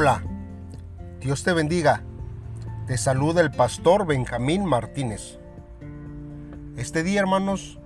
Hola, 0.00 0.22
Dios 1.18 1.42
te 1.42 1.52
bendiga. 1.52 2.04
Te 2.86 2.96
saluda 2.96 3.40
el 3.40 3.50
pastor 3.50 4.06
Benjamín 4.06 4.64
Martínez. 4.64 5.40
Este 6.76 7.02
día, 7.02 7.18
hermanos, 7.18 7.80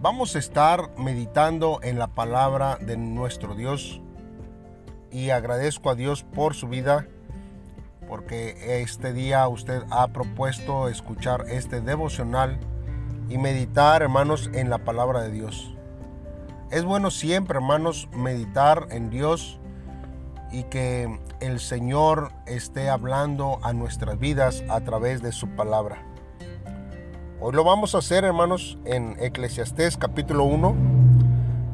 vamos 0.00 0.34
a 0.34 0.40
estar 0.40 0.90
meditando 0.98 1.78
en 1.84 1.96
la 1.96 2.08
palabra 2.08 2.76
de 2.80 2.96
nuestro 2.96 3.54
Dios 3.54 4.00
y 5.12 5.30
agradezco 5.30 5.90
a 5.90 5.94
Dios 5.94 6.24
por 6.24 6.54
su 6.54 6.66
vida 6.66 7.06
porque 8.08 8.82
este 8.82 9.12
día 9.12 9.46
usted 9.46 9.84
ha 9.90 10.08
propuesto 10.08 10.88
escuchar 10.88 11.44
este 11.50 11.80
devocional 11.80 12.58
y 13.28 13.38
meditar, 13.38 14.02
hermanos, 14.02 14.50
en 14.54 14.70
la 14.70 14.78
palabra 14.78 15.20
de 15.20 15.30
Dios. 15.30 15.72
Es 16.72 16.82
bueno 16.82 17.12
siempre, 17.12 17.58
hermanos, 17.58 18.08
meditar 18.12 18.88
en 18.90 19.08
Dios 19.08 19.60
y 20.54 20.62
que 20.62 21.18
el 21.40 21.58
Señor 21.58 22.30
esté 22.46 22.88
hablando 22.88 23.58
a 23.62 23.72
nuestras 23.72 24.20
vidas 24.20 24.62
a 24.68 24.80
través 24.82 25.20
de 25.20 25.32
su 25.32 25.48
palabra. 25.48 26.06
Hoy 27.40 27.52
lo 27.52 27.64
vamos 27.64 27.96
a 27.96 27.98
hacer, 27.98 28.22
hermanos, 28.22 28.78
en 28.84 29.16
Eclesiastés 29.18 29.96
capítulo 29.96 30.44
1, 30.44 30.76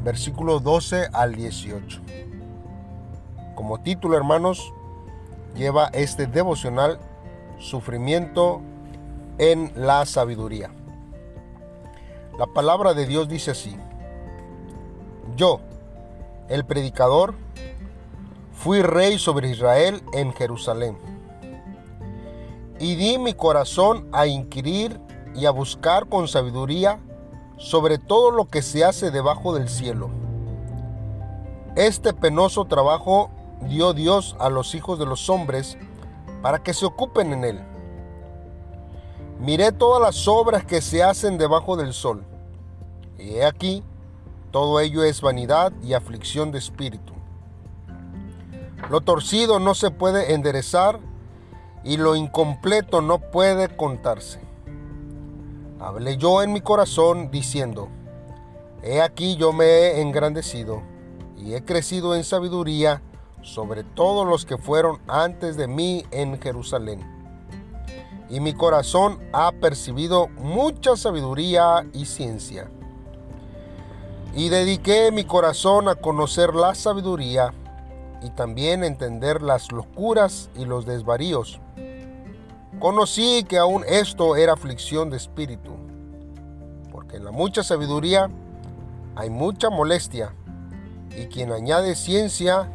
versículo 0.02 0.60
12 0.60 1.10
al 1.12 1.34
18. 1.34 2.00
Como 3.54 3.82
título, 3.82 4.16
hermanos, 4.16 4.72
lleva 5.54 5.90
este 5.92 6.26
devocional 6.26 6.98
Sufrimiento 7.58 8.62
en 9.36 9.72
la 9.76 10.06
sabiduría. 10.06 10.70
La 12.38 12.46
palabra 12.46 12.94
de 12.94 13.04
Dios 13.04 13.28
dice 13.28 13.50
así, 13.50 13.76
yo, 15.36 15.60
el 16.48 16.64
predicador, 16.64 17.34
fui 18.60 18.82
rey 18.82 19.18
sobre 19.18 19.48
Israel 19.48 20.02
en 20.12 20.34
Jerusalén. 20.34 20.98
Y 22.78 22.94
di 22.94 23.16
mi 23.16 23.32
corazón 23.32 24.06
a 24.12 24.26
inquirir 24.26 25.00
y 25.34 25.46
a 25.46 25.50
buscar 25.50 26.06
con 26.10 26.28
sabiduría 26.28 27.00
sobre 27.56 27.96
todo 27.96 28.30
lo 28.30 28.48
que 28.48 28.60
se 28.60 28.84
hace 28.84 29.10
debajo 29.10 29.54
del 29.54 29.70
cielo. 29.70 30.10
Este 31.74 32.12
penoso 32.12 32.66
trabajo 32.66 33.30
dio 33.62 33.94
Dios 33.94 34.36
a 34.38 34.50
los 34.50 34.74
hijos 34.74 34.98
de 34.98 35.06
los 35.06 35.30
hombres 35.30 35.78
para 36.42 36.62
que 36.62 36.74
se 36.74 36.84
ocupen 36.84 37.32
en 37.32 37.44
él. 37.44 37.60
Miré 39.38 39.72
todas 39.72 40.02
las 40.02 40.28
obras 40.28 40.66
que 40.66 40.82
se 40.82 41.02
hacen 41.02 41.38
debajo 41.38 41.76
del 41.76 41.94
sol, 41.94 42.24
y 43.18 43.36
he 43.36 43.46
aquí, 43.46 43.82
todo 44.50 44.80
ello 44.80 45.02
es 45.02 45.22
vanidad 45.22 45.72
y 45.82 45.94
aflicción 45.94 46.50
de 46.50 46.58
espíritu. 46.58 47.09
Lo 48.90 49.02
torcido 49.02 49.60
no 49.60 49.76
se 49.76 49.92
puede 49.92 50.34
enderezar 50.34 50.98
y 51.84 51.96
lo 51.96 52.16
incompleto 52.16 53.00
no 53.00 53.20
puede 53.20 53.68
contarse. 53.76 54.40
Hablé 55.78 56.16
yo 56.16 56.42
en 56.42 56.52
mi 56.52 56.60
corazón 56.60 57.30
diciendo, 57.30 57.88
He 58.82 59.00
aquí 59.00 59.36
yo 59.36 59.52
me 59.52 59.64
he 59.64 60.00
engrandecido 60.00 60.82
y 61.36 61.54
he 61.54 61.64
crecido 61.64 62.16
en 62.16 62.24
sabiduría 62.24 63.00
sobre 63.42 63.84
todos 63.84 64.26
los 64.26 64.44
que 64.44 64.58
fueron 64.58 64.98
antes 65.06 65.56
de 65.56 65.68
mí 65.68 66.04
en 66.10 66.40
Jerusalén. 66.40 66.98
Y 68.28 68.40
mi 68.40 68.54
corazón 68.54 69.20
ha 69.32 69.52
percibido 69.52 70.26
mucha 70.38 70.96
sabiduría 70.96 71.86
y 71.92 72.06
ciencia. 72.06 72.68
Y 74.34 74.48
dediqué 74.48 75.12
mi 75.12 75.22
corazón 75.22 75.88
a 75.88 75.94
conocer 75.94 76.56
la 76.56 76.74
sabiduría 76.74 77.54
y 78.22 78.30
también 78.30 78.84
entender 78.84 79.42
las 79.42 79.72
locuras 79.72 80.50
y 80.54 80.64
los 80.64 80.86
desvaríos. 80.86 81.60
Conocí 82.78 83.44
que 83.48 83.58
aún 83.58 83.84
esto 83.88 84.36
era 84.36 84.54
aflicción 84.54 85.10
de 85.10 85.16
espíritu, 85.16 85.72
porque 86.90 87.16
en 87.16 87.24
la 87.24 87.30
mucha 87.30 87.62
sabiduría 87.62 88.30
hay 89.16 89.30
mucha 89.30 89.70
molestia, 89.70 90.34
y 91.16 91.26
quien 91.26 91.52
añade 91.52 91.94
ciencia, 91.94 92.70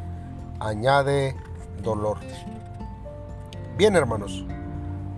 añade 0.59 1.35
dolor. 1.81 2.17
Bien 3.77 3.95
hermanos, 3.95 4.45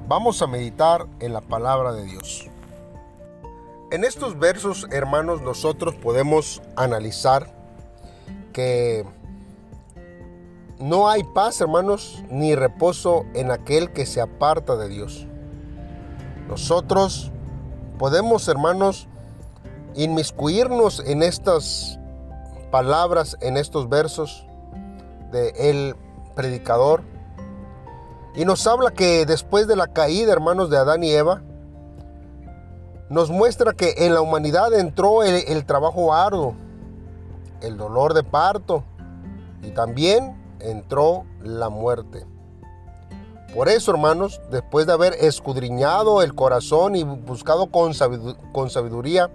vamos 0.07 0.41
a 0.41 0.47
meditar 0.47 1.05
en 1.19 1.33
la 1.33 1.41
palabra 1.41 1.93
de 1.93 2.05
Dios. 2.05 2.49
En 3.91 4.03
estos 4.03 4.37
versos, 4.37 4.87
hermanos, 4.91 5.41
nosotros 5.41 5.95
podemos 5.95 6.61
analizar 6.75 7.53
que 8.51 9.05
no 10.79 11.09
hay 11.09 11.23
paz, 11.23 11.59
hermanos, 11.59 12.23
ni 12.29 12.55
reposo 12.55 13.25
en 13.33 13.51
aquel 13.51 13.91
que 13.91 14.05
se 14.05 14.21
aparta 14.21 14.75
de 14.75 14.89
Dios. 14.89 15.25
Nosotros 16.47 17.31
podemos, 17.97 18.47
hermanos, 18.47 19.07
inmiscuirnos 19.95 21.01
en 21.05 21.23
estas 21.23 21.99
palabras, 22.71 23.37
en 23.41 23.57
estos 23.57 23.89
versos 23.89 24.45
de 25.31 25.49
el 25.57 25.95
predicador. 26.35 27.01
Y 28.35 28.45
nos 28.45 28.67
habla 28.67 28.91
que 28.91 29.25
después 29.25 29.67
de 29.67 29.75
la 29.75 29.87
caída, 29.87 30.31
hermanos, 30.31 30.69
de 30.69 30.77
Adán 30.77 31.03
y 31.03 31.09
Eva, 31.09 31.41
nos 33.09 33.31
muestra 33.31 33.73
que 33.73 33.95
en 33.97 34.13
la 34.13 34.21
humanidad 34.21 34.73
entró 34.73 35.23
el, 35.23 35.43
el 35.47 35.65
trabajo 35.65 36.13
arduo, 36.13 36.55
el 37.61 37.77
dolor 37.77 38.13
de 38.13 38.23
parto 38.23 38.83
y 39.63 39.71
también 39.71 40.36
entró 40.59 41.25
la 41.41 41.69
muerte. 41.69 42.25
Por 43.53 43.69
eso, 43.69 43.91
hermanos, 43.91 44.41
después 44.51 44.85
de 44.85 44.93
haber 44.93 45.13
escudriñado 45.13 46.21
el 46.21 46.35
corazón 46.35 46.95
y 46.95 47.03
buscado 47.03 47.67
con 47.67 47.93
sabiduría, 47.93 49.31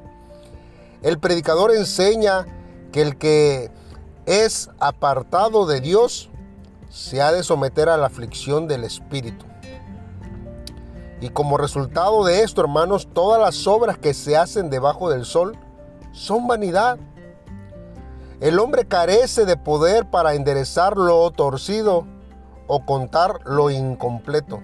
el 1.03 1.19
predicador 1.19 1.73
enseña 1.73 2.47
que 2.93 3.03
el 3.03 3.17
que 3.17 3.71
es 4.27 4.71
apartado 4.79 5.67
de 5.67 5.81
Dios 5.81 6.31
se 6.91 7.23
ha 7.23 7.33
de 7.33 7.43
someter 7.43 7.89
a 7.89 7.97
la 7.97 8.07
aflicción 8.07 8.69
del 8.69 8.85
Espíritu. 8.85 9.47
Y 11.21 11.31
como 11.31 11.57
resultado 11.57 12.25
de 12.25 12.43
esto, 12.43 12.61
hermanos, 12.61 13.09
todas 13.13 13.41
las 13.41 13.67
obras 13.67 13.97
que 13.97 14.13
se 14.13 14.37
hacen 14.37 14.71
debajo 14.71 15.09
del 15.09 15.25
sol 15.25 15.57
son 16.13 16.47
vanidad. 16.47 16.99
El 18.43 18.59
hombre 18.59 18.87
carece 18.89 19.45
de 19.45 19.57
poder 19.57 20.11
para 20.11 20.35
enderezar 20.35 20.97
lo 20.97 21.31
torcido 21.31 22.09
o 22.67 22.85
contar 22.85 23.39
lo 23.45 23.71
incompleto. 23.71 24.61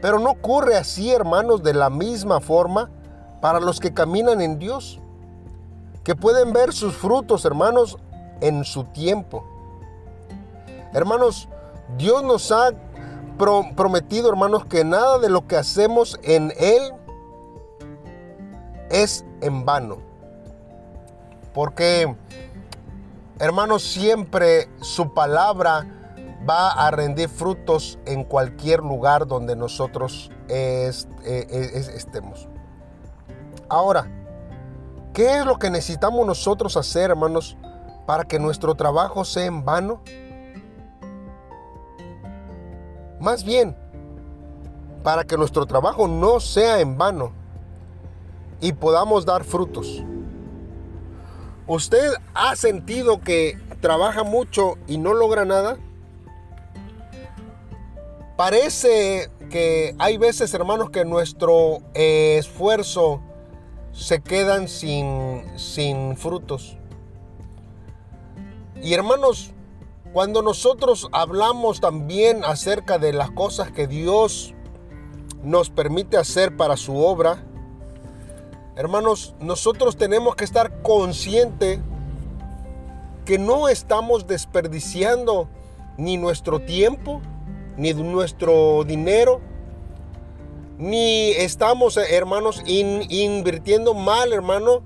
Pero 0.00 0.20
no 0.20 0.30
ocurre 0.30 0.76
así, 0.76 1.10
hermanos, 1.10 1.64
de 1.64 1.74
la 1.74 1.90
misma 1.90 2.38
forma 2.38 2.90
para 3.40 3.58
los 3.58 3.80
que 3.80 3.92
caminan 3.92 4.40
en 4.40 4.60
Dios, 4.60 5.00
que 6.04 6.14
pueden 6.14 6.52
ver 6.52 6.72
sus 6.72 6.94
frutos, 6.94 7.44
hermanos, 7.44 7.98
en 8.40 8.62
su 8.62 8.84
tiempo. 8.84 9.44
Hermanos, 10.92 11.48
Dios 11.96 12.22
nos 12.22 12.52
ha 12.52 12.70
prometido, 13.74 14.28
hermanos, 14.28 14.64
que 14.66 14.84
nada 14.84 15.18
de 15.18 15.28
lo 15.28 15.48
que 15.48 15.56
hacemos 15.56 16.20
en 16.22 16.52
Él 16.56 16.92
es 18.90 19.24
en 19.40 19.64
vano. 19.64 20.07
Porque, 21.58 22.14
hermanos, 23.40 23.82
siempre 23.82 24.68
su 24.80 25.12
palabra 25.12 25.84
va 26.48 26.70
a 26.70 26.88
rendir 26.92 27.28
frutos 27.28 27.98
en 28.06 28.22
cualquier 28.22 28.78
lugar 28.78 29.26
donde 29.26 29.56
nosotros 29.56 30.30
e, 30.46 30.88
estemos. 31.96 32.48
Ahora, 33.68 34.08
¿qué 35.12 35.38
es 35.38 35.44
lo 35.44 35.58
que 35.58 35.68
necesitamos 35.68 36.24
nosotros 36.24 36.76
hacer, 36.76 37.10
hermanos, 37.10 37.56
para 38.06 38.22
que 38.22 38.38
nuestro 38.38 38.76
trabajo 38.76 39.24
sea 39.24 39.46
en 39.46 39.64
vano? 39.64 40.00
Más 43.18 43.42
bien, 43.42 43.76
para 45.02 45.24
que 45.24 45.36
nuestro 45.36 45.66
trabajo 45.66 46.06
no 46.06 46.38
sea 46.38 46.78
en 46.78 46.96
vano 46.96 47.32
y 48.60 48.72
podamos 48.74 49.26
dar 49.26 49.42
frutos. 49.42 50.04
¿Usted 51.68 52.14
ha 52.32 52.56
sentido 52.56 53.20
que 53.20 53.58
trabaja 53.82 54.22
mucho 54.24 54.78
y 54.86 54.96
no 54.96 55.12
logra 55.12 55.44
nada? 55.44 55.76
Parece 58.38 59.30
que 59.50 59.94
hay 59.98 60.16
veces, 60.16 60.54
hermanos, 60.54 60.88
que 60.88 61.04
nuestro 61.04 61.82
esfuerzo 61.92 63.20
se 63.92 64.22
quedan 64.22 64.66
sin, 64.66 65.44
sin 65.58 66.16
frutos. 66.16 66.78
Y 68.82 68.94
hermanos, 68.94 69.52
cuando 70.14 70.40
nosotros 70.40 71.08
hablamos 71.12 71.80
también 71.80 72.44
acerca 72.44 72.98
de 72.98 73.12
las 73.12 73.30
cosas 73.30 73.72
que 73.72 73.86
Dios 73.86 74.54
nos 75.42 75.68
permite 75.68 76.16
hacer 76.16 76.56
para 76.56 76.78
su 76.78 76.96
obra, 76.96 77.44
hermanos, 78.78 79.34
nosotros 79.40 79.96
tenemos 79.96 80.36
que 80.36 80.44
estar 80.44 80.82
conscientes 80.82 81.80
que 83.24 83.36
no 83.36 83.68
estamos 83.68 84.28
desperdiciando 84.28 85.48
ni 85.96 86.16
nuestro 86.16 86.60
tiempo, 86.60 87.20
ni 87.76 87.92
nuestro 87.92 88.84
dinero, 88.84 89.40
ni 90.78 91.30
estamos, 91.30 91.96
hermanos, 91.96 92.62
invirtiendo 92.66 93.94
mal, 93.94 94.32
hermano, 94.32 94.82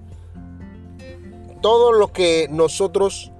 todo 1.61 1.93
lo 1.93 2.13
que 2.15 2.49
nosotros 2.51 3.31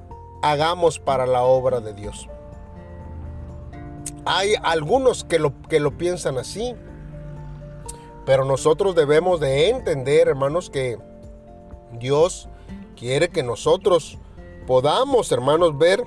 hagamos 0.43 0.99
para 0.99 1.27
la 1.27 1.45
obra 1.45 1.81
de 1.81 1.95
Dios. 1.95 2.29
Hay 4.27 4.53
algunos 4.63 5.25
que 5.25 5.39
lo, 5.39 5.55
que 5.63 5.81
lo 5.81 5.97
piensan 5.97 6.37
así, 6.37 6.75
pero 8.25 8.45
nosotros 8.45 8.95
debemos 8.95 9.41
de 9.41 9.69
entender, 9.69 10.29
hermanos, 10.29 10.71
que 10.71 10.99
Dios 11.99 12.49
quiere 12.97 13.29
que 13.31 13.43
nosotros 13.43 14.19
podamos, 14.67 15.33
hermanos, 15.33 15.77
ver 15.77 16.05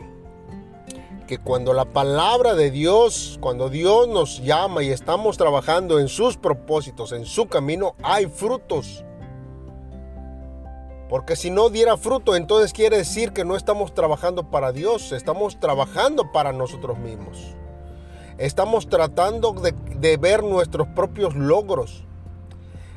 que 1.28 1.38
cuando 1.40 1.74
la 1.74 1.86
palabra 1.86 2.54
de 2.54 2.72
Dios, 2.72 3.38
cuando 3.42 3.70
Dios 3.70 4.08
nos 4.08 4.42
llama 4.42 4.84
y 4.84 4.92
estamos 4.92 5.38
trabajando 5.38 6.00
en 6.00 6.08
sus 6.08 6.38
propósitos, 6.38 7.12
en 7.12 7.26
su 7.26 7.48
camino, 7.48 7.96
hay 8.02 8.28
frutos. 8.28 9.04
Porque 11.10 11.36
si 11.36 11.50
no 11.50 11.70
diera 11.70 11.98
fruto, 11.98 12.36
entonces 12.36 12.74
quiere 12.74 12.98
decir 12.98 13.32
que 13.32 13.46
no 13.46 13.56
estamos 13.56 13.94
trabajando 13.94 14.50
para 14.50 14.72
Dios, 14.72 15.12
estamos 15.12 15.60
trabajando 15.60 16.32
para 16.32 16.52
nosotros 16.52 16.98
mismos. 16.98 17.56
Estamos 18.38 18.90
tratando 18.90 19.54
de, 19.54 20.18
ver 20.18 20.44
nuestros 20.44 20.88
propios 20.90 21.36
logros. 21.36 22.04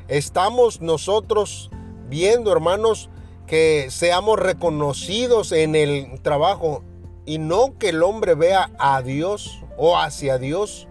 Estamos 0.09 0.81
nosotros 0.81 1.71
viendo, 2.09 2.51
hermanos, 2.51 3.09
que 3.47 3.87
seamos 3.89 4.37
reconocidos 4.37 5.53
en 5.53 5.75
el 5.75 6.19
trabajo 6.21 6.83
y 7.25 7.37
no 7.37 7.77
que 7.77 7.89
el 7.89 8.03
hombre 8.03 8.35
vea 8.35 8.69
a 8.79 9.01
Dios 9.01 9.63
o 9.77 9.97
hacia 9.97 10.37
Dios 10.37 10.89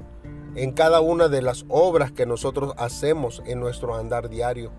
en 0.54 0.72
cada 0.72 1.00
una 1.00 1.28
de 1.28 1.42
las 1.42 1.66
obras 1.68 2.10
que 2.10 2.24
nosotros 2.24 2.72
hacemos 2.78 3.42
en 3.44 3.60
nuestro 3.60 3.94
andar 3.96 4.30
diario. 4.30 4.72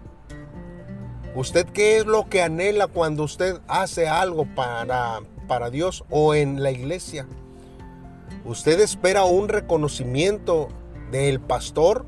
¿Usted 1.35 1.67
qué 1.67 1.97
es 1.97 2.07
lo 2.07 2.27
que 2.27 2.41
anhela 2.41 2.87
cuando 2.87 3.23
usted 3.23 3.61
hace 3.67 4.07
algo 4.07 4.47
para, 4.55 5.19
para 5.47 5.69
Dios 5.69 6.03
o 6.09 6.33
en 6.33 6.63
la 6.63 6.71
iglesia? 6.71 7.27
¿Usted 8.45 8.79
espera 8.79 9.25
un 9.25 9.49
reconocimiento 9.49 10.69
del 11.11 11.39
pastor? 11.39 12.05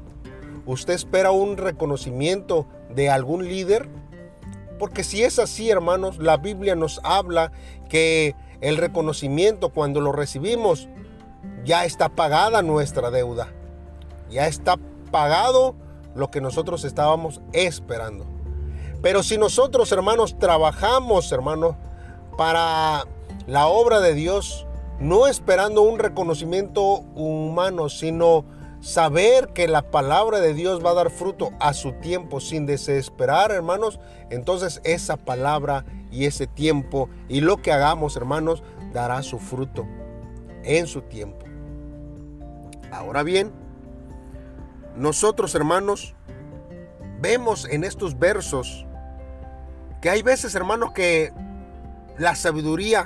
¿Usted 0.66 0.94
espera 0.94 1.32
un 1.32 1.58
reconocimiento 1.58 2.68
de 2.90 3.10
algún 3.10 3.48
líder? 3.48 3.90
Porque 4.80 5.04
si 5.04 5.24
es 5.24 5.40
así, 5.40 5.70
hermanos, 5.70 6.18
la 6.18 6.38
Biblia 6.38 6.76
nos 6.76 7.02
habla 7.04 7.52
que 7.90 8.36
el 8.62 8.78
reconocimiento 8.78 9.70
cuando 9.70 10.02
lo 10.02 10.12
recibimos, 10.12 10.88
ya 11.66 11.86
está 11.86 12.10
pagada 12.10 12.62
nuestra 12.62 13.12
deuda. 13.12 13.50
Ya 14.30 14.48
está 14.48 14.78
pagado 15.12 15.76
lo 16.16 16.32
que 16.32 16.42
nosotros 16.42 16.86
estábamos 16.86 17.42
esperando. 17.54 18.26
Pero 19.02 19.24
si 19.24 19.38
nosotros, 19.38 19.92
hermanos, 19.92 20.38
trabajamos, 20.40 21.32
hermanos, 21.32 21.76
para 22.38 23.04
la 23.48 23.68
obra 23.68 24.00
de 24.00 24.14
Dios, 24.14 24.66
no 25.02 25.28
esperando 25.28 25.82
un 25.82 25.98
reconocimiento 25.98 27.00
humano, 27.16 27.90
sino 27.90 28.46
saber 28.82 29.50
que 29.50 29.68
la 29.68 29.90
palabra 29.90 30.40
de 30.40 30.54
Dios 30.54 30.86
va 30.86 30.92
a 30.92 30.96
dar 30.96 31.10
fruto 31.10 31.50
a 31.60 31.74
su 31.74 31.94
tiempo 31.94 32.40
sin 32.40 32.68
desesperar, 32.68 33.52
hermanos, 33.52 34.00
entonces 34.30 34.80
esa 34.84 35.18
palabra 35.18 35.86
y 36.12 36.26
ese 36.26 36.46
tiempo 36.46 37.10
y 37.28 37.42
lo 37.42 37.58
que 37.58 37.72
hagamos, 37.72 38.16
hermanos, 38.16 38.62
dará 38.94 39.24
su 39.24 39.40
fruto 39.40 39.88
en 40.64 40.86
su 40.86 41.02
tiempo. 41.02 41.48
Ahora 42.92 43.24
bien, 43.24 43.52
nosotros, 44.96 45.56
hermanos, 45.56 46.14
vemos 47.20 47.68
en 47.68 47.84
estos 47.84 48.20
versos 48.20 48.86
que 50.00 50.12
hay 50.12 50.22
veces, 50.22 50.54
hermanos, 50.54 50.92
que 50.92 51.34
la 52.20 52.36
sabiduría 52.36 53.06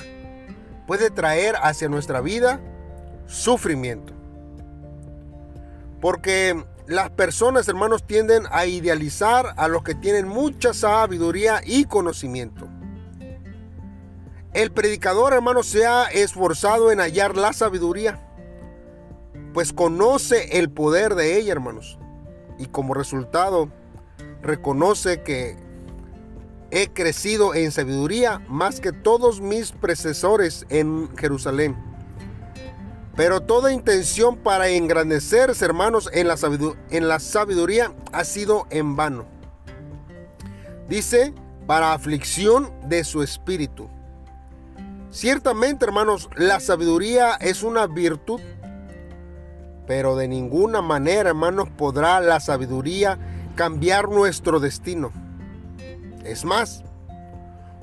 puede 0.85 1.09
traer 1.09 1.55
hacia 1.61 1.89
nuestra 1.89 2.21
vida 2.21 2.59
sufrimiento. 3.27 4.13
Porque 6.01 6.63
las 6.87 7.09
personas, 7.09 7.67
hermanos, 7.67 8.05
tienden 8.05 8.43
a 8.51 8.65
idealizar 8.65 9.53
a 9.57 9.67
los 9.67 9.83
que 9.83 9.95
tienen 9.95 10.27
mucha 10.27 10.73
sabiduría 10.73 11.61
y 11.65 11.85
conocimiento. 11.85 12.67
El 14.53 14.71
predicador, 14.71 15.33
hermanos, 15.33 15.67
se 15.67 15.85
ha 15.85 16.05
esforzado 16.05 16.91
en 16.91 16.99
hallar 16.99 17.35
la 17.35 17.53
sabiduría, 17.53 18.21
pues 19.53 19.73
conoce 19.73 20.59
el 20.59 20.69
poder 20.69 21.15
de 21.15 21.37
ella, 21.37 21.51
hermanos. 21.51 21.97
Y 22.57 22.67
como 22.67 22.93
resultado, 22.93 23.69
reconoce 24.41 25.23
que 25.23 25.57
he 26.75 26.89
crecido 26.89 27.55
en 27.55 27.71
sabiduría 27.71 28.41
más 28.49 28.81
que 28.81 28.91
todos 28.91 29.39
mis 29.39 29.71
predecesores 29.71 30.65
en 30.67 31.09
Jerusalén. 31.15 31.77
Pero 33.15 33.39
toda 33.39 33.71
intención 33.71 34.35
para 34.35 34.67
engrandecerse, 34.67 35.63
hermanos, 35.63 36.09
en 36.11 36.27
la, 36.27 36.35
en 36.89 37.07
la 37.07 37.19
sabiduría 37.21 37.93
ha 38.11 38.25
sido 38.25 38.67
en 38.71 38.97
vano. 38.97 39.25
Dice, 40.89 41.33
para 41.65 41.93
aflicción 41.93 42.69
de 42.89 43.05
su 43.05 43.23
espíritu. 43.23 43.87
Ciertamente, 45.11 45.85
hermanos, 45.85 46.29
la 46.35 46.59
sabiduría 46.59 47.35
es 47.35 47.63
una 47.63 47.87
virtud, 47.87 48.41
pero 49.87 50.17
de 50.17 50.27
ninguna 50.27 50.81
manera, 50.81 51.29
hermanos, 51.29 51.69
podrá 51.69 52.19
la 52.19 52.41
sabiduría 52.41 53.17
cambiar 53.55 54.09
nuestro 54.09 54.59
destino. 54.59 55.24
Es 56.25 56.43
más, 56.43 56.83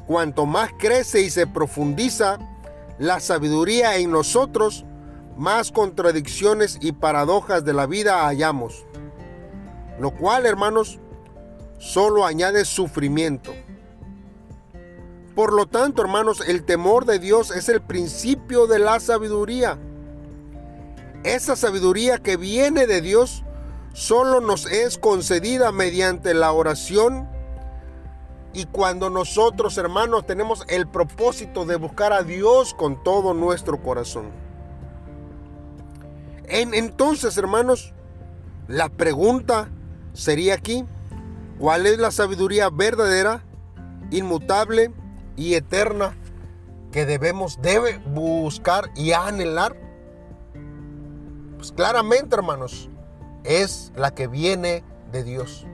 cuanto 0.07 0.47
más 0.47 0.71
crece 0.79 1.23
y 1.23 1.31
se 1.31 1.47
profundiza 1.47 2.39
la 2.99 3.21
sabiduría 3.21 3.97
en 3.97 4.11
nosotros, 4.11 4.85
más 5.37 5.71
contradicciones 5.73 6.79
y 6.81 6.93
paradojas 6.93 7.65
de 7.65 7.73
la 7.73 7.87
vida 7.87 8.27
hallamos. 8.27 8.85
Lo 9.99 10.11
cual, 10.11 10.45
hermanos, 10.45 10.99
solo 11.79 12.27
añade 12.27 12.65
sufrimiento. 12.65 13.53
Por 15.35 15.53
lo 15.53 15.67
tanto, 15.67 16.03
hermanos, 16.03 16.43
el 16.47 16.65
temor 16.65 17.07
de 17.07 17.19
Dios 17.19 17.51
es 17.51 17.69
el 17.69 17.81
principio 17.81 18.67
de 18.67 18.79
la 18.79 19.01
sabiduría. 19.01 19.79
Esa 21.25 21.57
sabiduría 21.57 22.19
que 22.19 22.37
viene 22.37 22.87
de 22.87 23.01
Dios 23.01 23.45
solo 23.95 24.41
nos 24.41 24.67
es 24.67 24.99
concedida 24.99 25.73
mediante 25.73 26.35
la 26.35 26.53
oración 26.53 27.32
y 28.55 28.67
cuando 28.67 29.09
nosotros, 29.09 29.79
hermanos, 29.79 30.27
tenemos 30.27 30.65
el 30.69 30.87
propósito 30.87 31.65
de 31.65 31.77
buscar 31.77 32.13
a 32.13 32.23
Dios 32.23 32.75
con 32.75 33.03
todo 33.03 33.35
nuestro 33.35 33.83
corazón. 33.83 34.31
entonces, 36.47 37.37
hermanos, 37.39 37.95
la 38.69 38.91
pregunta 38.91 39.71
sería 40.13 40.55
aquí, 40.55 40.85
¿cuál 41.59 41.87
es 41.87 41.99
la 41.99 42.11
sabiduría 42.11 42.69
verdadera, 42.69 43.43
inmutable 44.11 44.93
y 45.37 45.55
eterna 45.55 46.15
que 46.93 47.07
debemos 47.07 47.63
debe 47.63 47.99
buscar 47.99 48.91
y 48.95 49.13
anhelar? 49.13 49.77
Pues 51.57 51.73
claramente, 51.73 52.35
hermanos, 52.37 52.91
es 53.45 53.93
la 53.97 54.15
que 54.15 54.27
viene 54.27 54.85
de 55.11 55.25
Dios. 55.25 55.67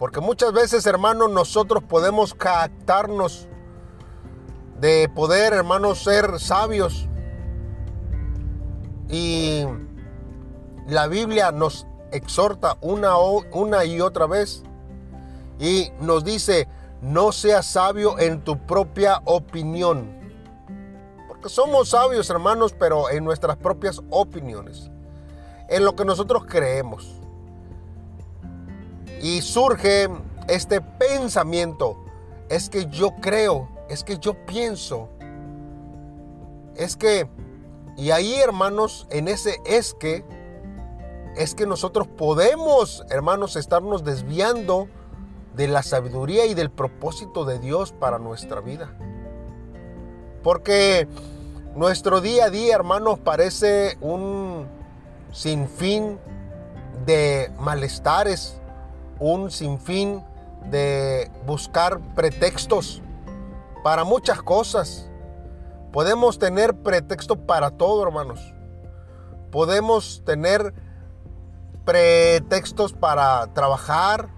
Porque 0.00 0.20
muchas 0.20 0.54
veces, 0.54 0.86
hermanos, 0.86 1.30
nosotros 1.30 1.84
podemos 1.84 2.32
captarnos 2.32 3.46
de 4.80 5.10
poder, 5.14 5.52
hermanos, 5.52 6.02
ser 6.02 6.40
sabios. 6.40 7.06
Y 9.10 9.66
la 10.88 11.06
Biblia 11.06 11.52
nos 11.52 11.86
exhorta 12.12 12.78
una, 12.80 13.18
una 13.18 13.84
y 13.84 14.00
otra 14.00 14.26
vez 14.26 14.62
y 15.58 15.92
nos 16.00 16.24
dice, 16.24 16.66
no 17.02 17.30
seas 17.30 17.66
sabio 17.66 18.18
en 18.18 18.40
tu 18.40 18.56
propia 18.56 19.20
opinión. 19.26 20.18
Porque 21.28 21.50
somos 21.50 21.90
sabios, 21.90 22.30
hermanos, 22.30 22.72
pero 22.72 23.10
en 23.10 23.22
nuestras 23.22 23.58
propias 23.58 24.00
opiniones. 24.08 24.90
En 25.68 25.84
lo 25.84 25.94
que 25.94 26.06
nosotros 26.06 26.44
creemos. 26.48 27.19
Y 29.20 29.42
surge 29.42 30.08
este 30.48 30.80
pensamiento. 30.80 31.96
Es 32.48 32.68
que 32.68 32.86
yo 32.86 33.10
creo, 33.20 33.68
es 33.88 34.02
que 34.02 34.18
yo 34.18 34.34
pienso. 34.46 35.08
Es 36.74 36.96
que, 36.96 37.28
y 37.96 38.10
ahí 38.10 38.34
hermanos, 38.34 39.06
en 39.10 39.28
ese 39.28 39.60
es 39.64 39.94
que, 39.94 40.24
es 41.36 41.54
que 41.54 41.66
nosotros 41.66 42.08
podemos, 42.08 43.04
hermanos, 43.10 43.56
estarnos 43.56 44.02
desviando 44.04 44.88
de 45.54 45.68
la 45.68 45.82
sabiduría 45.82 46.46
y 46.46 46.54
del 46.54 46.70
propósito 46.70 47.44
de 47.44 47.58
Dios 47.58 47.92
para 47.92 48.18
nuestra 48.18 48.60
vida. 48.60 48.96
Porque 50.42 51.06
Nuestro 51.76 52.20
día 52.20 52.46
a 52.46 52.50
día, 52.50 52.74
hermanos, 52.74 53.20
parece 53.20 53.96
un 54.00 54.66
sinfín 55.30 56.18
de 57.06 57.48
malestares, 57.60 58.59
un 59.20 59.50
sinfín 59.50 60.24
de 60.70 61.30
buscar 61.46 62.00
pretextos 62.14 63.02
para 63.84 64.04
muchas 64.04 64.42
cosas. 64.42 65.08
Podemos 65.92 66.38
tener 66.38 66.74
pretexto 66.74 67.36
para 67.36 67.70
todo, 67.70 68.02
hermanos. 68.02 68.54
Podemos 69.50 70.22
tener 70.24 70.74
pretextos 71.84 72.92
para 72.92 73.48
trabajar, 73.52 74.28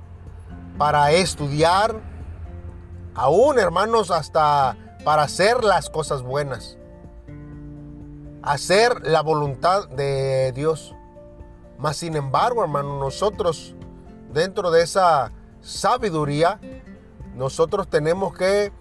para 0.78 1.12
estudiar, 1.12 2.00
aún, 3.14 3.58
hermanos, 3.58 4.10
hasta 4.10 4.76
para 5.04 5.22
hacer 5.22 5.62
las 5.64 5.90
cosas 5.90 6.22
buenas. 6.22 6.78
Hacer 8.42 9.06
la 9.06 9.20
voluntad 9.20 9.88
de 9.88 10.52
Dios. 10.52 10.94
Mas, 11.78 11.98
sin 11.98 12.16
embargo, 12.16 12.62
hermanos, 12.62 12.98
nosotros, 12.98 13.74
dentro 14.32 14.70
de 14.70 14.82
esa 14.82 15.32
sabiduría, 15.60 16.60
nosotros 17.36 17.88
tenemos 17.88 18.34
que 18.34 18.72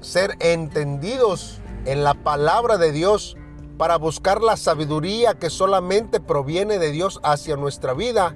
ser 0.00 0.36
entendidos 0.40 1.60
en 1.84 2.04
la 2.04 2.14
palabra 2.14 2.78
de 2.78 2.92
Dios 2.92 3.36
para 3.78 3.96
buscar 3.96 4.42
la 4.42 4.56
sabiduría 4.56 5.34
que 5.34 5.48
solamente 5.48 6.20
proviene 6.20 6.78
de 6.78 6.90
Dios 6.90 7.20
hacia 7.22 7.56
nuestra 7.56 7.94
vida 7.94 8.34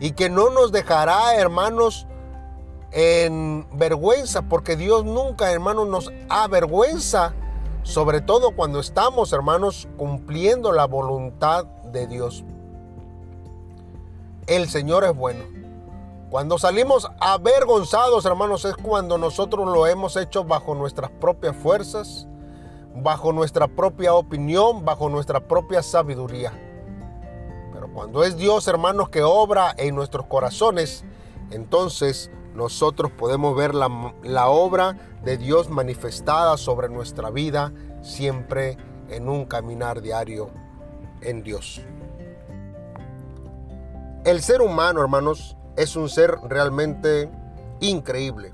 y 0.00 0.12
que 0.12 0.30
no 0.30 0.50
nos 0.50 0.72
dejará, 0.72 1.34
hermanos, 1.36 2.06
en 2.92 3.66
vergüenza, 3.72 4.42
porque 4.42 4.76
Dios 4.76 5.04
nunca, 5.04 5.52
hermanos, 5.52 5.86
nos 5.86 6.12
avergüenza, 6.28 7.34
sobre 7.82 8.20
todo 8.20 8.52
cuando 8.52 8.80
estamos, 8.80 9.32
hermanos, 9.32 9.86
cumpliendo 9.96 10.72
la 10.72 10.86
voluntad 10.86 11.66
de 11.92 12.06
Dios. 12.06 12.44
El 14.46 14.68
Señor 14.68 15.04
es 15.04 15.14
bueno. 15.14 15.59
Cuando 16.30 16.58
salimos 16.58 17.10
avergonzados, 17.18 18.24
hermanos, 18.24 18.64
es 18.64 18.76
cuando 18.76 19.18
nosotros 19.18 19.66
lo 19.66 19.88
hemos 19.88 20.16
hecho 20.16 20.44
bajo 20.44 20.76
nuestras 20.76 21.10
propias 21.10 21.56
fuerzas, 21.56 22.28
bajo 22.94 23.32
nuestra 23.32 23.66
propia 23.66 24.14
opinión, 24.14 24.84
bajo 24.84 25.08
nuestra 25.08 25.40
propia 25.40 25.82
sabiduría. 25.82 26.52
Pero 27.72 27.92
cuando 27.92 28.22
es 28.22 28.36
Dios, 28.36 28.68
hermanos, 28.68 29.08
que 29.08 29.24
obra 29.24 29.74
en 29.76 29.96
nuestros 29.96 30.26
corazones, 30.26 31.04
entonces 31.50 32.30
nosotros 32.54 33.10
podemos 33.10 33.56
ver 33.56 33.74
la, 33.74 34.14
la, 34.22 34.50
obra 34.50 34.98
de 35.24 35.36
Dios 35.36 35.68
manifestada 35.68 36.56
sobre 36.58 36.88
nuestra 36.88 37.30
vida, 37.30 37.72
siempre 38.02 38.76
en 39.08 39.28
un 39.28 39.46
caminar 39.46 40.00
diario 40.00 40.50
en 41.22 41.42
Dios. 41.42 41.82
El 44.24 44.42
ser 44.42 44.60
humano, 44.60 45.00
hermanos, 45.00 45.56
es 45.80 45.96
un 45.96 46.10
ser 46.10 46.36
realmente 46.46 47.30
increíble. 47.80 48.52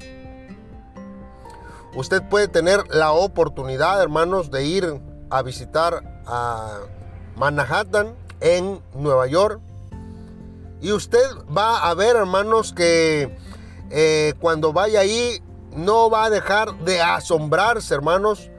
Usted 1.96 2.22
puede 2.28 2.46
tener 2.46 2.86
la 2.88 3.12
oportunidad, 3.12 4.00
hermanos, 4.00 4.50
de 4.50 4.64
ir 4.64 5.00
a 5.28 5.42
visitar 5.42 6.22
a 6.26 6.80
Manhattan 7.36 8.14
en 8.40 8.80
Nueva 8.94 9.26
York. 9.26 9.60
Y 10.80 10.92
usted 10.92 11.24
va 11.56 11.88
a 11.88 11.94
ver, 11.94 12.14
hermanos, 12.14 12.72
que 12.72 13.36
eh, 13.90 14.34
cuando 14.40 14.72
vaya 14.72 15.00
ahí 15.00 15.42
no 15.74 16.08
va 16.10 16.26
a 16.26 16.30
dejar 16.30 16.78
de 16.84 17.00
asombrarse, 17.00 17.94
hermanos, 17.94 18.50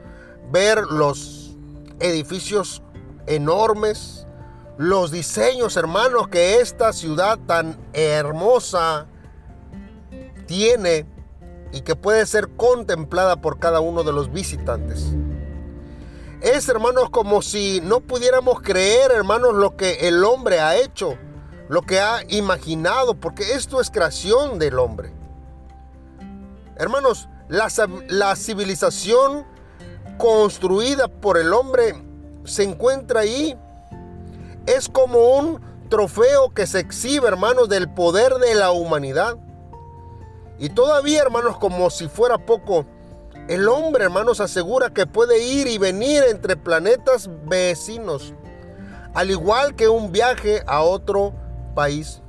ver 0.50 0.84
los 0.84 1.56
edificios 2.00 2.82
enormes, 3.26 4.17
los 4.78 5.10
diseños, 5.10 5.76
hermanos, 5.76 6.28
que 6.28 6.60
esta 6.60 6.92
ciudad 6.92 7.36
tan 7.46 7.76
hermosa 7.92 9.06
tiene 10.46 11.04
y 11.72 11.82
que 11.82 11.96
puede 11.96 12.24
ser 12.26 12.48
contemplada 12.50 13.40
por 13.40 13.58
cada 13.58 13.80
uno 13.80 14.04
de 14.04 14.12
los 14.12 14.32
visitantes. 14.32 15.12
Es, 16.40 16.68
hermanos, 16.68 17.10
como 17.10 17.42
si 17.42 17.80
no 17.82 17.98
pudiéramos 18.00 18.60
creer, 18.60 19.10
hermanos, 19.10 19.54
lo 19.54 19.76
que 19.76 20.08
el 20.08 20.22
hombre 20.22 20.60
ha 20.60 20.76
hecho, 20.76 21.18
lo 21.68 21.82
que 21.82 21.98
ha 21.98 22.22
imaginado, 22.28 23.14
porque 23.14 23.54
esto 23.54 23.80
es 23.80 23.90
creación 23.90 24.60
del 24.60 24.78
hombre. 24.78 25.12
Hermanos, 26.76 27.28
la, 27.48 28.36
civilización 28.36 29.44
construida 30.16 31.08
por 31.08 31.36
el 31.36 31.52
hombre 31.52 32.00
se 32.44 32.62
encuentra 32.62 33.20
ahí 33.20 33.58
es 34.68 34.88
como 34.88 35.18
un 35.38 35.60
trofeo 35.88 36.52
que 36.52 36.66
se 36.66 36.80
exhibe, 36.80 37.26
hermanos, 37.26 37.68
del 37.68 37.88
poder 37.88 38.34
de 38.34 38.54
la 38.54 38.70
humanidad. 38.70 39.36
Y 40.58 40.68
todavía, 40.68 41.22
hermanos, 41.22 41.56
como 41.58 41.88
si 41.88 42.08
fuera 42.08 42.38
poco, 42.38 42.84
el 43.48 43.66
hombre, 43.68 44.04
hermanos, 44.04 44.40
asegura 44.40 44.90
que 44.90 45.06
puede 45.06 45.42
ir 45.42 45.66
y 45.68 45.78
venir 45.78 46.22
entre 46.28 46.56
planetas 46.56 47.30
vecinos, 47.46 48.34
al 49.14 49.30
igual 49.30 49.74
que 49.74 49.88
un 49.88 50.12
viaje 50.12 50.62
a 50.66 50.82
otro 50.82 51.32
país. 51.74 52.20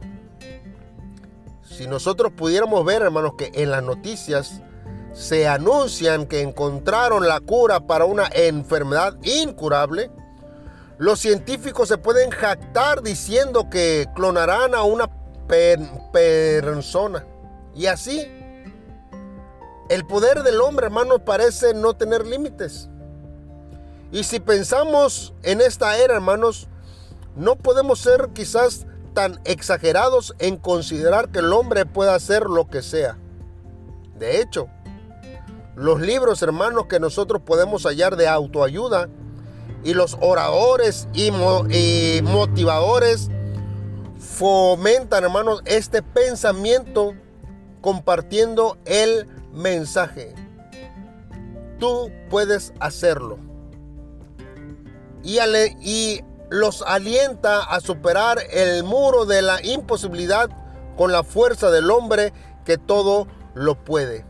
Si 1.61 1.87
nosotros 1.87 2.31
pudiéramos 2.31 2.85
ver, 2.85 3.01
hermanos, 3.01 3.33
que 3.37 3.51
en 3.53 3.71
las 3.71 3.83
noticias 3.83 4.61
se 5.11 5.47
anuncian 5.47 6.25
que 6.25 6.41
encontraron 6.41 7.27
la 7.27 7.41
cura 7.41 7.81
para 7.81 8.05
una 8.05 8.29
enfermedad 8.33 9.17
incurable, 9.23 10.11
los 10.99 11.19
científicos 11.21 11.87
se 11.87 11.97
pueden 11.97 12.29
jactar 12.29 13.01
diciendo 13.01 13.69
que 13.69 14.05
clonarán 14.15 14.75
a 14.75 14.83
una 14.83 15.09
persona. 16.11 17.25
Y 17.73 17.85
así, 17.85 18.27
el 19.87 20.05
poder 20.05 20.43
del 20.43 20.59
hombre, 20.59 20.87
hermanos, 20.87 21.21
parece 21.25 21.73
no 21.73 21.95
tener 21.95 22.27
límites. 22.27 22.89
Y 24.11 24.25
si 24.25 24.41
pensamos 24.41 25.33
en 25.43 25.61
esta 25.61 25.97
era, 25.97 26.15
hermanos, 26.15 26.67
no 27.33 27.55
podemos 27.55 27.99
ser 27.99 28.31
quizás 28.33 28.85
tan 29.13 29.39
exagerados 29.45 30.35
en 30.37 30.57
considerar 30.57 31.29
que 31.29 31.39
el 31.39 31.53
hombre 31.53 31.85
pueda 31.85 32.13
hacer 32.13 32.43
lo 32.43 32.67
que 32.67 32.81
sea. 32.81 33.17
De 34.17 34.41
hecho, 34.41 34.67
los 35.77 36.01
libros, 36.01 36.41
hermanos, 36.41 36.87
que 36.87 36.99
nosotros 36.99 37.41
podemos 37.45 37.83
hallar 37.83 38.17
de 38.17 38.27
autoayuda, 38.27 39.07
y 39.83 39.93
los 39.93 40.17
oradores 40.19 41.07
y, 41.13 41.31
motivadores 42.21 43.29
fomentan, 44.17 45.23
hermanos, 45.23 45.61
este 45.65 46.01
pensamiento 46.01 47.13
compartiendo 47.81 48.77
el 48.85 49.27
mensaje. 49.53 50.35
Tú 51.79 52.11
puedes 52.29 52.73
hacerlo. 52.79 53.37
Y, 55.23 56.21
los 56.51 56.81
alienta 56.81 57.59
a 57.59 57.79
superar 57.79 58.39
el 58.49 58.83
muro 58.83 59.25
de 59.25 59.43
la 59.43 59.63
imposibilidad 59.63 60.49
con 60.97 61.11
la 61.11 61.23
fuerza 61.23 61.69
del 61.69 61.91
hombre 61.91 62.33
que 62.65 62.79
todo 62.79 63.27
lo 63.53 63.75
puede. 63.83 64.25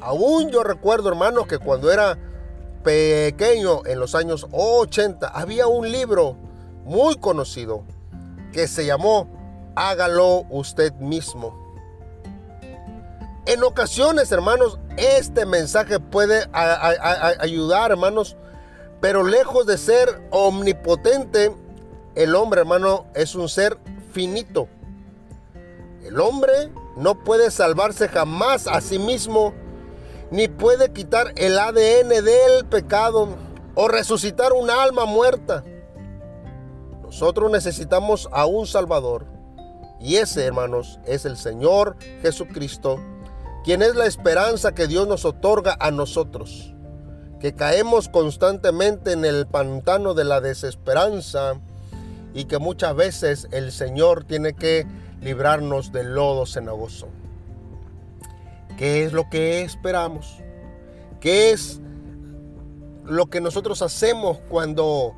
Aún 0.00 0.50
yo 0.50 0.64
recuerdo, 0.64 1.08
hermanos, 1.08 1.46
que 1.46 1.58
cuando 1.58 1.92
era 1.92 2.18
pequeño, 2.82 3.82
en 3.86 4.00
los 4.00 4.14
años 4.14 4.46
80, 4.52 5.28
había 5.28 5.66
un 5.66 5.90
libro 5.90 6.36
muy 6.84 7.16
conocido 7.16 7.84
que 8.52 8.66
se 8.66 8.86
llamó 8.86 9.28
Hágalo 9.76 10.44
usted 10.50 10.92
mismo. 10.94 11.58
En 13.46 13.64
ocasiones, 13.64 14.30
hermanos, 14.32 14.78
este 14.96 15.46
mensaje 15.46 15.98
puede 15.98 16.48
ayudar, 16.52 17.90
hermanos, 17.90 18.36
pero 19.00 19.24
lejos 19.24 19.66
de 19.66 19.78
ser 19.78 20.22
omnipotente, 20.30 21.54
el 22.14 22.34
hombre, 22.34 22.60
hermano, 22.60 23.06
es 23.14 23.34
un 23.34 23.48
ser 23.48 23.78
finito. 24.12 24.68
El 26.04 26.20
hombre 26.20 26.70
no 26.96 27.24
puede 27.24 27.50
salvarse 27.50 28.08
jamás 28.08 28.66
a 28.66 28.80
sí 28.80 28.98
mismo 28.98 29.54
ni 30.30 30.48
puede 30.48 30.92
quitar 30.92 31.32
el 31.36 31.58
ADN 31.58 32.08
del 32.08 32.66
pecado 32.68 33.28
o 33.74 33.88
resucitar 33.88 34.52
un 34.52 34.70
alma 34.70 35.04
muerta. 35.04 35.64
Nosotros 37.02 37.50
necesitamos 37.50 38.28
a 38.32 38.46
un 38.46 38.66
Salvador. 38.66 39.26
Y 40.00 40.16
ese, 40.16 40.46
hermanos, 40.46 40.98
es 41.06 41.24
el 41.24 41.36
Señor 41.36 41.96
Jesucristo, 42.22 43.00
quien 43.64 43.82
es 43.82 43.94
la 43.94 44.06
esperanza 44.06 44.72
que 44.72 44.86
Dios 44.86 45.06
nos 45.06 45.24
otorga 45.24 45.76
a 45.78 45.90
nosotros, 45.90 46.74
que 47.40 47.54
caemos 47.54 48.08
constantemente 48.08 49.12
en 49.12 49.24
el 49.24 49.46
pantano 49.46 50.14
de 50.14 50.24
la 50.24 50.40
desesperanza 50.40 51.60
y 52.32 52.44
que 52.44 52.58
muchas 52.58 52.94
veces 52.94 53.48
el 53.50 53.72
Señor 53.72 54.24
tiene 54.24 54.54
que 54.54 54.86
librarnos 55.20 55.92
del 55.92 56.14
lodo 56.14 56.46
cenagoso. 56.46 57.08
¿Qué 58.80 59.04
es 59.04 59.12
lo 59.12 59.28
que 59.28 59.60
esperamos? 59.60 60.38
¿Qué 61.20 61.50
es 61.50 61.82
lo 63.04 63.26
que 63.26 63.42
nosotros 63.42 63.82
hacemos 63.82 64.38
cuando 64.48 65.14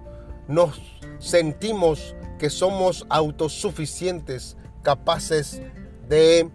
nos 0.49 0.83
sentimos 1.21 2.16
que 2.40 2.50
somos 2.50 3.07
autosuficientes, 3.09 4.57
capaces 4.83 5.62
de 6.09 6.50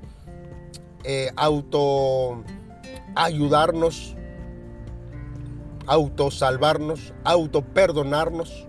eh, 1.05 1.31
auto 1.37 2.43
ayudarnos, 3.15 4.13
autosalvarnos, 5.85 7.13
auto 7.23 7.61
perdonarnos. 7.61 8.67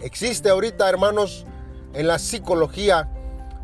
Existe 0.00 0.48
ahorita, 0.48 0.88
hermanos, 0.88 1.44
en 1.92 2.06
la 2.06 2.18
psicología 2.18 3.10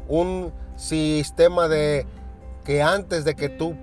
un 0.09 0.53
sistema 0.77 1.69
de 1.69 2.07
que 2.65 2.83
antes 2.83 3.25
de 3.25 3.35
que 3.35 3.49
tú 3.49 3.77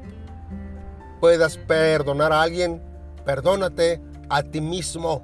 puedas 1.19 1.57
perdonar 1.57 2.31
a 2.31 2.41
alguien, 2.41 2.81
perdónate 3.25 4.01
a 4.29 4.43
ti 4.43 4.61
mismo. 4.61 5.23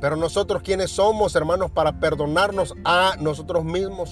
Pero 0.00 0.16
nosotros 0.16 0.62
quienes 0.62 0.90
somos, 0.90 1.36
hermanos, 1.36 1.70
para 1.70 2.00
perdonarnos 2.00 2.74
a 2.84 3.16
nosotros 3.20 3.64
mismos. 3.64 4.10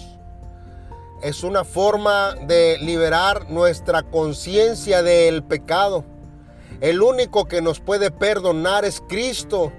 Es 1.23 1.43
una 1.43 1.65
forma 1.65 2.35
de 2.47 2.79
liberar 2.81 3.51
nuestra 3.51 4.05
conciencia 4.05 5.03
del 5.03 5.43
pecado. 5.43 6.05
El 6.81 7.03
único 7.03 7.47
que 7.47 7.61
nos 7.61 7.81
puede 7.81 8.11
perdonar 8.11 8.85
es 8.85 9.03
Cristo. 9.07 9.73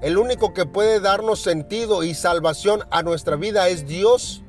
El 0.00 0.16
único 0.16 0.54
que 0.54 0.64
puede 0.64 1.00
darnos 1.00 1.40
sentido 1.40 2.02
y 2.02 2.14
salvación 2.14 2.82
a 2.90 3.02
nuestra 3.02 3.36
vida 3.36 3.68
es 3.68 3.86
Dios. 3.86 4.42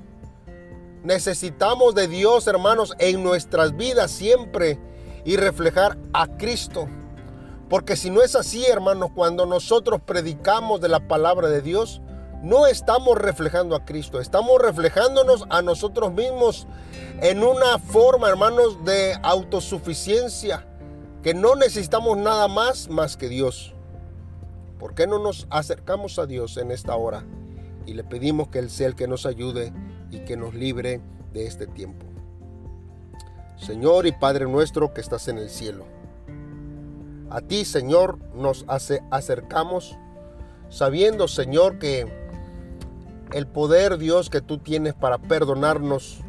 Necesitamos 1.04 1.96
de 1.96 2.08
Dios, 2.08 2.48
hermanos, 2.48 2.94
en 3.00 3.24
nuestras 3.24 3.76
vidas 3.78 4.12
siempre 4.12 4.80
y 5.24 5.38
reflejar 5.38 5.98
a 6.14 6.28
Cristo. 6.38 6.88
Porque 7.70 7.96
si 7.96 8.10
no 8.10 8.22
es 8.22 8.36
así, 8.36 8.66
hermanos, 8.66 9.12
cuando 9.16 9.46
nosotros 9.46 10.02
predicamos 10.06 10.82
de 10.82 10.90
la 10.90 11.08
palabra 11.08 11.48
de 11.48 11.62
Dios, 11.62 12.02
no 12.42 12.68
estamos 12.68 13.18
reflejando 13.18 13.76
a 13.76 13.86
Cristo, 13.86 14.20
estamos 14.20 14.62
reflejándonos 14.62 15.46
a 15.50 15.62
nosotros 15.62 16.12
mismos 16.14 16.68
en 17.22 17.44
una 17.44 17.80
forma, 17.80 18.30
hermanos, 18.30 18.84
de 18.86 19.18
autosuficiencia, 19.24 20.66
que 21.22 21.34
no 21.34 21.56
necesitamos 21.56 22.18
nada 22.18 22.48
más 22.48 22.90
más 22.90 23.18
que 23.18 23.30
Dios. 23.30 23.74
¿Por 24.80 24.96
qué 24.96 25.06
no 25.06 25.20
nos 25.20 25.48
acercamos 25.50 26.18
a 26.18 26.26
Dios 26.26 26.58
en 26.58 26.72
esta 26.72 26.96
hora 26.96 27.26
y 27.86 27.94
le 27.94 28.04
pedimos 28.04 28.48
que 28.48 28.60
Él 28.60 28.70
sea 28.70 28.88
el 28.88 28.96
que 28.96 29.08
nos 29.08 29.26
ayude 29.26 29.74
y 30.12 30.20
que 30.20 30.38
nos 30.38 30.54
libre 30.54 31.02
de 31.34 31.46
este 31.46 31.68
tiempo? 31.68 32.06
Señor 33.58 34.08
y 34.08 34.12
Padre 34.12 34.46
nuestro 34.46 34.94
que 34.94 35.02
estás 35.02 35.28
en 35.28 35.38
el 35.38 35.50
cielo 35.50 35.86
a 37.32 37.42
ti, 37.42 37.64
Señor, 37.64 38.18
nos 38.34 38.66
acercamos 38.68 39.96
sabiendo, 40.70 41.28
Señor, 41.28 41.78
que 41.78 42.08
el 43.34 43.46
poder, 43.46 44.00
Dios, 44.00 44.32
que 44.32 44.42
tú 44.42 44.58
tienes 44.58 44.96
para 44.96 45.20
perdonarnos 45.20 46.22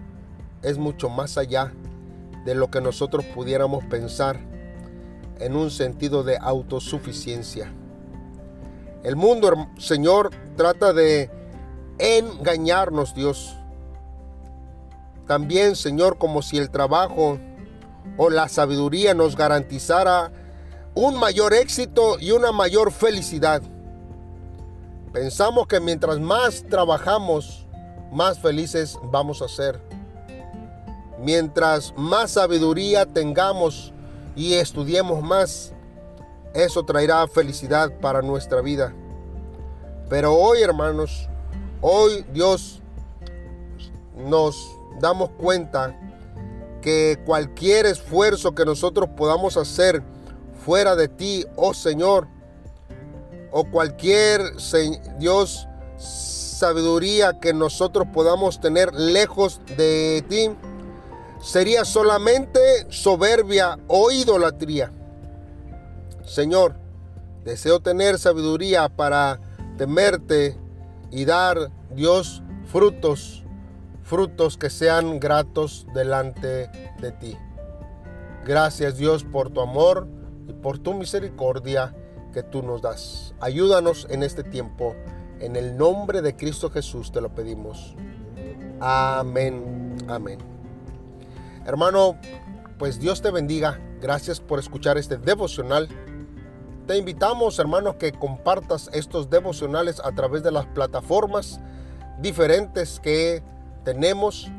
es 0.63 0.77
mucho 0.77 1.09
más 1.09 1.39
allá 1.39 1.73
de 2.45 2.55
lo 2.55 2.71
que 2.71 2.83
nosotros 2.83 3.25
pudiéramos 3.35 3.83
pensar 3.85 4.39
en 5.39 5.57
un 5.57 5.71
sentido 5.71 6.23
de 6.23 6.37
autosuficiencia. 6.37 7.73
El 9.03 9.17
mundo, 9.17 9.69
Señor, 9.79 10.31
trata 10.57 10.93
de 10.93 11.31
engañarnos, 11.99 13.15
Dios. 13.15 13.57
También, 15.27 15.77
Señor, 15.77 16.19
como 16.19 16.43
si 16.43 16.59
el 16.59 16.71
trabajo 16.71 17.39
o 18.17 18.31
la 18.31 18.49
sabiduría 18.49 19.15
nos 19.15 19.37
garantizara 19.37 20.33
un 20.95 21.19
mayor 21.19 21.55
éxito 21.55 22.19
y 22.19 22.33
una 22.33 22.53
mayor 22.53 22.93
felicidad. 22.93 23.63
Pensamos 25.13 25.67
que 25.67 25.81
mientras 25.81 26.19
más 26.21 26.65
trabajamos, 26.69 27.67
más 28.13 28.39
felices 28.39 28.99
vamos 29.05 29.43
a 29.43 29.49
ser. 29.49 29.81
Mientras 31.19 31.93
más 31.97 32.33
sabiduría 32.33 33.07
tengamos 33.07 33.93
y 34.35 34.55
estudiemos 34.55 35.23
más, 35.23 35.73
eso 36.55 36.85
traerá 36.85 37.27
felicidad 37.29 37.93
para 38.01 38.23
nuestra 38.23 38.61
vida. 38.61 38.95
Pero 40.09 40.35
hoy, 40.35 40.63
hermanos, 40.63 41.29
hoy 41.81 42.25
Dios 42.33 42.81
nos 44.17 44.80
damos 45.01 45.31
cuenta 45.31 45.99
que 46.81 47.19
cualquier 47.27 47.87
esfuerzo 47.87 48.55
que 48.55 48.65
nosotros 48.65 49.11
podamos 49.17 49.57
hacer 49.57 50.03
fuera 50.65 50.95
de 50.97 51.09
ti, 51.09 51.45
oh 51.57 51.75
Señor, 51.75 52.29
o 53.51 53.65
cualquier 53.65 54.43
Dios 55.19 55.67
sabiduría 55.97 57.41
que 57.41 57.53
nosotros 57.53 58.07
podamos 58.13 58.61
tener 58.61 58.95
lejos 58.95 59.61
de 59.77 60.25
ti, 60.29 60.51
sería 61.43 61.85
solamente 61.85 62.61
soberbia 62.91 63.79
o 63.89 64.11
idolatría. 64.11 64.93
Señor, 66.25 66.77
deseo 67.45 67.81
tener 67.81 68.19
sabiduría 68.19 68.89
para 68.89 69.41
temerte 69.79 70.57
y 71.11 71.25
dar, 71.25 71.71
Dios, 71.95 72.43
frutos, 72.67 73.45
frutos 74.11 74.59
que 74.59 74.71
sean 74.71 75.21
gratos 75.21 75.87
delante 75.95 76.69
de 77.01 77.13
ti. 77.13 77.39
Gracias 78.45 78.97
Dios 78.97 79.23
por 79.23 79.51
tu 79.51 79.61
amor 79.61 80.09
por 80.63 80.79
tu 80.79 80.95
misericordia 80.95 81.95
que 82.33 82.43
tú 82.43 82.63
nos 82.63 82.83
das. 82.83 83.35
Ayúdanos 83.41 84.07
en 84.11 84.25
este 84.25 84.43
tiempo. 84.43 84.95
En 85.39 85.57
el 85.57 85.77
nombre 85.77 86.23
de 86.23 86.37
Cristo 86.37 86.71
Jesús 86.71 87.13
te 87.13 87.21
lo 87.21 87.35
pedimos. 87.35 87.95
Amén. 88.81 89.97
Amén. 90.09 90.39
Hermano, 91.65 92.19
pues 92.79 92.99
Dios 92.99 93.23
te 93.23 93.31
bendiga. 93.31 93.81
Gracias 94.01 94.41
por 94.41 94.59
escuchar 94.59 94.99
este 94.99 95.19
devocional. 95.19 95.89
Te 96.87 96.97
invitamos, 96.97 97.59
hermanos, 97.59 97.95
que 97.95 98.13
compartas 98.13 98.91
estos 98.93 99.31
devocionales 99.31 100.01
a 100.05 100.13
través 100.13 100.43
de 100.43 100.51
las 100.51 100.67
plataformas 100.67 101.61
diferentes 102.21 102.99
que 103.01 103.43
tenemos, 103.85 104.51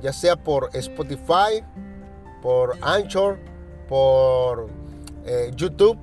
ya 0.00 0.12
sea 0.12 0.36
por 0.36 0.70
Spotify, 0.74 1.64
por 2.42 2.76
Anchor, 2.82 3.38
por 3.88 4.68
eh, 5.24 5.50
YouTube, 5.54 5.98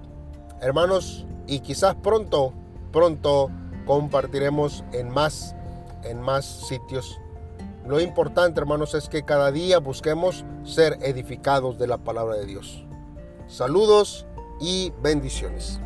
hermanos, 0.62 1.25
y 1.47 1.60
quizás 1.60 1.95
pronto, 1.95 2.53
pronto 2.91 3.49
compartiremos 3.86 4.84
en 4.91 5.10
más, 5.10 5.55
en 6.03 6.21
más 6.21 6.45
sitios. 6.45 7.19
Lo 7.86 7.99
importante, 7.99 8.60
hermanos, 8.60 8.95
es 8.95 9.10
que 9.10 9.23
cada 9.23 9.51
día 9.51 9.77
busquemos 9.77 10.43
ser 10.63 10.97
edificados 11.01 11.77
de 11.77 11.88
la 11.88 11.97
palabra 11.97 12.36
de 12.36 12.45
Dios. 12.45 12.84
Saludos 13.47 14.25
y 14.60 14.91
bendiciones. 15.03 15.79